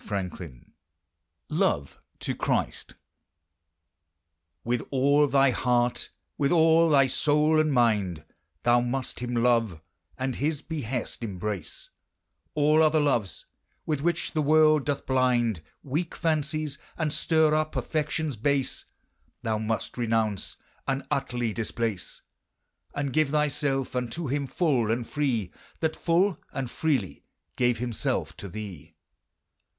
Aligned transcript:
FROM 0.03 0.17
"AN 0.17 0.29
HYMNE 0.31 0.39
OF 1.61 1.93
HEAVENLY 2.21 2.71
LOVE." 2.71 2.95
With 4.63 4.81
all 4.89 5.27
thy 5.27 5.51
hart, 5.51 6.09
with 6.39 6.51
all 6.51 6.89
thy 6.89 7.05
soule 7.05 7.59
and 7.59 7.71
mind, 7.71 8.23
Thou 8.63 8.81
must 8.81 9.19
him 9.19 9.35
love, 9.35 9.79
and 10.17 10.37
his 10.37 10.63
beheasts 10.63 11.21
embrace; 11.21 11.91
All 12.55 12.81
other 12.81 12.99
loves, 12.99 13.45
with 13.85 14.01
which 14.01 14.31
the 14.31 14.41
world 14.41 14.85
doth 14.87 15.05
blind 15.05 15.61
Weake 15.83 16.15
fancies, 16.15 16.79
and 16.97 17.11
stirre 17.13 17.53
up 17.53 17.75
affections 17.75 18.35
base, 18.37 18.85
Thou 19.43 19.59
must 19.59 19.99
renounce 19.99 20.57
and 20.87 21.05
utterly 21.11 21.53
displace, 21.53 22.23
And 22.95 23.13
give 23.13 23.29
thy 23.29 23.49
selfe 23.49 23.95
unto 23.95 24.25
him 24.29 24.47
full 24.47 24.89
and 24.89 25.05
free, 25.07 25.51
That 25.79 25.95
full 25.95 26.39
and 26.51 26.71
freely 26.71 27.23
gave 27.55 27.77
himselfe 27.77 28.35
to 28.37 28.49
thee. 28.49 28.95